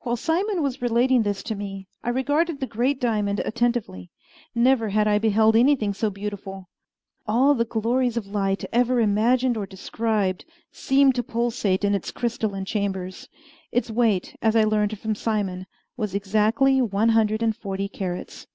While 0.00 0.16
Simon 0.18 0.62
was 0.62 0.82
relating 0.82 1.22
this 1.22 1.42
to 1.44 1.54
me, 1.54 1.88
I 2.02 2.10
regarded 2.10 2.60
the 2.60 2.66
great 2.66 3.00
diamond 3.00 3.40
attentively. 3.46 4.10
Never 4.54 4.90
had 4.90 5.08
I 5.08 5.18
beheld 5.18 5.56
anything 5.56 5.94
so 5.94 6.10
beautiful. 6.10 6.68
All 7.26 7.54
the 7.54 7.64
glories 7.64 8.18
of 8.18 8.26
light 8.26 8.66
ever 8.74 9.00
imagined 9.00 9.56
or 9.56 9.64
described 9.64 10.44
seemed 10.70 11.14
to 11.14 11.22
pulsate 11.22 11.82
in 11.82 11.94
its 11.94 12.10
crystalline 12.10 12.66
chambers. 12.66 13.26
Its 13.72 13.90
weight, 13.90 14.36
as 14.42 14.54
I 14.54 14.64
learned 14.64 14.98
from 14.98 15.14
Simon, 15.14 15.64
was 15.96 16.14
exactly 16.14 16.82
one 16.82 17.08
hundred 17.08 17.42
and 17.42 17.56
forty 17.56 17.88
carats. 17.88 18.46